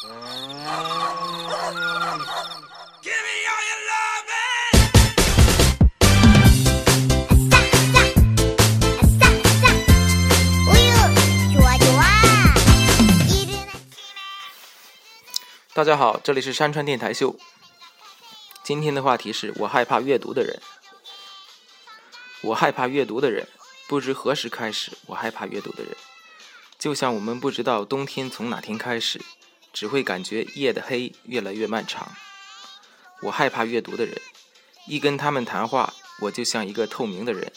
[0.00, 0.06] 大
[15.82, 17.36] 家好，这里是山川电台秀。
[18.62, 20.62] 今天的话题是我害怕阅读的人。
[22.42, 23.48] 我害怕阅读的人，
[23.88, 25.96] 不知何时开始，我害怕阅读的人，
[26.78, 29.20] 就像我们不知道冬天从哪天开始，
[29.78, 32.12] 只会感觉夜的黑越来越漫长。
[33.20, 34.20] 我害怕阅读的人，
[34.88, 37.52] 一跟他们谈话，我就像一个透明的人，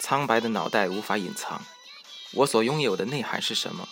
[0.00, 1.64] 苍白的脑袋无法隐藏。
[2.32, 3.88] 我所拥有的内涵是什么？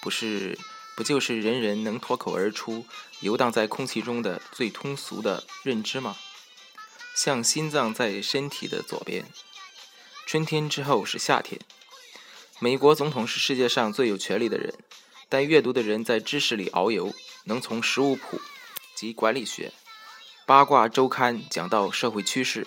[0.00, 0.58] 不是。
[0.96, 2.84] 不就是人人能脱口而出、
[3.20, 6.16] 游荡在空气中的最通俗的认知吗？
[7.14, 9.24] 像心脏在身体的左边。
[10.26, 11.60] 春天之后是夏天。
[12.58, 14.74] 美国总统是世界上最有权力的人，
[15.32, 17.10] 但阅读的人在知识里遨游，
[17.44, 18.38] 能从食物谱
[18.94, 19.72] 及管理学、
[20.44, 22.66] 八卦周刊讲到社会趋势，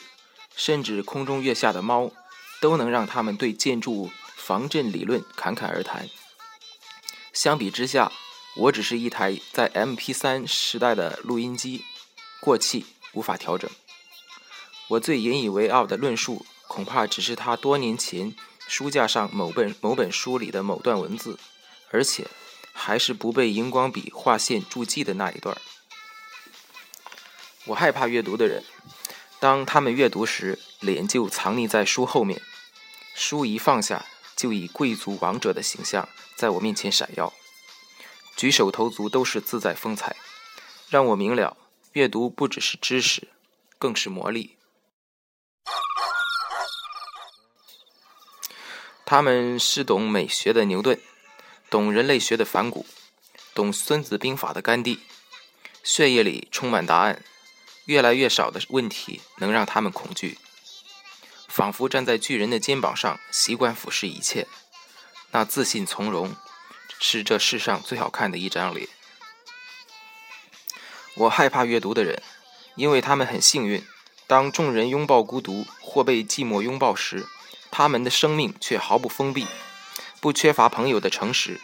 [0.55, 2.11] 甚至空中月下的猫，
[2.59, 6.09] 都能让他们对建筑防震理论侃侃而谈。
[7.33, 8.11] 相比之下，
[8.55, 11.85] 我只是一台在 MP3 时代的录音机，
[12.39, 13.69] 过气无法调整。
[14.87, 18.35] 我最引以为傲的论述，恐怕只是他多年前
[18.67, 21.37] 书架上某本某本书里的某段文字，
[21.91, 22.25] 而且
[22.75, 25.57] 还是不被荧光笔划线注记的那一段。
[27.65, 28.63] 我害怕阅读的人，
[29.39, 32.39] 当他们阅读时，脸就藏匿在书后面，
[33.15, 34.05] 书一放下。
[34.35, 37.31] 就以贵族王者的形象在我面前闪耀，
[38.35, 40.13] 举手投足都是自在风采，
[40.89, 41.55] 让我明了，
[41.93, 43.29] 阅读不只是知识，
[43.79, 44.57] 更是魔力。
[49.05, 50.99] 他们是懂美学的牛顿，
[51.69, 52.85] 懂人类学的反骨，
[53.53, 54.99] 懂孙子兵法的甘地，
[55.83, 57.23] 血液里充满答案，
[57.85, 60.37] 越来越少的问题能让他们恐惧。
[61.47, 64.47] 仿佛站在巨人的肩膀上，习惯俯视一切，
[65.31, 66.35] 那自信从容，
[66.99, 68.87] 是这世上最好看的一张脸。
[71.15, 72.21] 我害怕阅读的人，
[72.75, 73.83] 因为他们很幸运。
[74.27, 77.25] 当众人拥抱孤独或被寂寞拥抱时，
[77.71, 79.45] 他们的生命却毫不封闭，
[80.25, 81.61] 不缺乏朋友的诚实，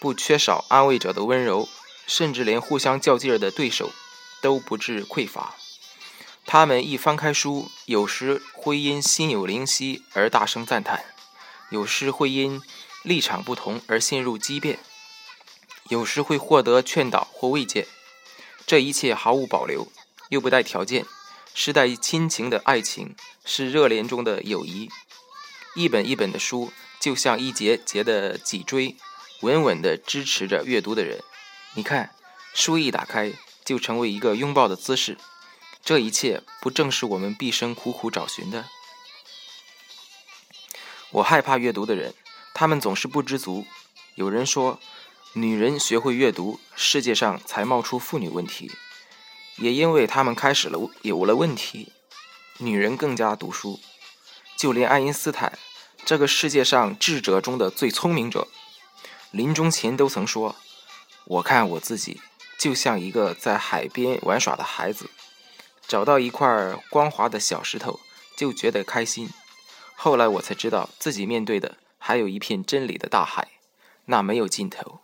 [0.00, 1.68] 不缺少安慰者的温柔，
[2.06, 3.90] 甚至连互相较劲儿的对手
[4.40, 5.54] 都不致匮乏。
[6.46, 11.04] 他们一翻开书，有时会因心有灵犀而大声赞叹，
[11.68, 12.62] 有时会因
[13.02, 14.78] 立场不同而陷入激辩，
[15.90, 17.86] 有时会获得劝导或慰藉。
[18.66, 19.92] 这一切毫无保留，
[20.30, 21.04] 又不带条件，
[21.52, 24.88] 是带亲情的爱情，是热恋中的友谊。
[25.74, 26.72] 一本一本的书，
[27.06, 28.96] 就像一节节的脊椎，
[29.40, 31.22] 稳稳地支持着阅读的人。
[31.74, 32.12] 你看，
[32.52, 33.32] 书一打开，
[33.64, 35.16] 就成为一个拥抱的姿势。
[35.84, 38.64] 这一切不正是我们毕生苦苦找寻的？
[41.10, 42.12] 我害怕阅读的人，
[42.52, 43.64] 他们总是不知足。
[44.16, 44.80] 有人说，
[45.34, 48.72] 女人学会阅读，世界上才冒出妇女问题。
[49.58, 51.92] 也因为他们开始了有了问题，
[52.58, 53.78] 女人更加读书。
[54.58, 55.56] 就连爱因斯坦，
[56.06, 58.46] 这个世界上智者中的最聪明者，
[59.32, 60.54] 临终前都曾说
[61.26, 62.20] ：“我看我自己
[62.56, 65.10] 就像一个在海边玩耍的孩子。”
[65.88, 67.98] 找到一块光滑的小石头，
[68.36, 69.28] 就觉得开心。
[69.96, 73.48] 后来我才知道，自己面对的还有一片真理的大海，
[74.04, 75.00] 那没有尽头。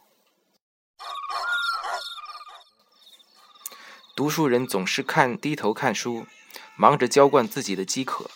[4.14, 6.28] 读书人总是看低头看书，
[6.76, 8.30] 忙着浇灌自己的饥渴。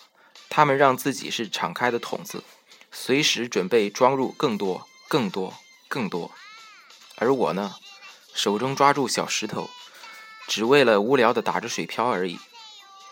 [0.48, 2.42] 他们让自己是敞开的桶子，
[3.06, 5.54] 随时准备装入更多、更多、
[5.86, 6.32] 更多。
[7.14, 7.76] 而我呢，
[8.34, 9.70] 手中抓住小石头。
[10.48, 12.40] 只为了无聊的打着水漂而已。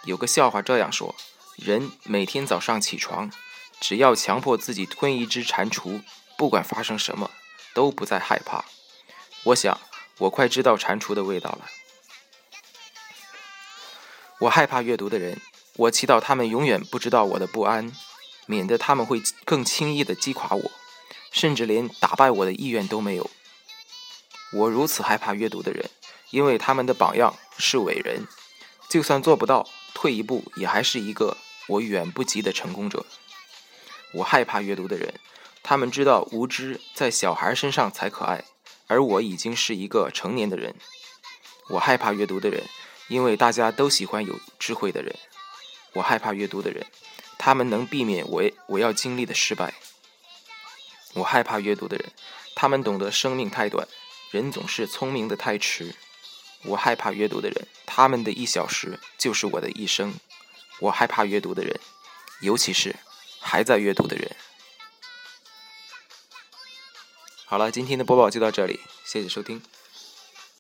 [0.03, 1.15] 有个笑话这样说：
[1.55, 3.31] 人每天早上起床，
[3.79, 6.03] 只要强迫自己吞一只蟾蜍，
[6.37, 7.31] 不管发生什么，
[7.73, 8.65] 都不再害怕。
[9.45, 9.81] 我想，
[10.19, 11.69] 我快知道蟾蜍的味道了。
[14.41, 15.41] 我害怕阅读的人，
[15.77, 17.93] 我祈祷他们永远不知道我的不安，
[18.47, 20.71] 免得他们会更轻易的击垮我，
[21.31, 23.31] 甚至连打败我的意愿都没有。
[24.53, 25.91] 我如此害怕阅读的人。
[26.31, 28.27] 因为他们的榜样是伟人，
[28.89, 31.37] 就算做不到，退一步也还是一个
[31.69, 33.07] 我远不及的成功者。
[34.15, 35.15] 我害怕阅读的人，
[35.63, 38.43] 他们知道无知在小孩身上才可爱，
[38.89, 40.75] 而我已经是一个成年的人。
[41.69, 42.65] 我害怕阅读的人，
[43.07, 45.15] 因为大家都喜欢有智慧的人。
[45.93, 46.85] 我害怕阅读的人，
[47.39, 49.75] 他们能避免我我要经历的失败。
[51.15, 52.13] 我害怕阅读的人，
[52.55, 53.87] 他们懂得生命太短。
[54.31, 55.95] 人总是聪明的太迟。
[56.65, 60.15] 我害怕阅读的人，他们的一小时就是我的一生。
[60.81, 61.79] 我害怕阅读的人，
[62.41, 62.97] 尤其是
[63.39, 64.35] 还在阅读的人。
[67.45, 69.63] 好了，今天的播报就到这里，谢谢收听。